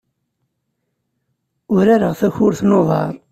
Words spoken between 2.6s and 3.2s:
n uḍar.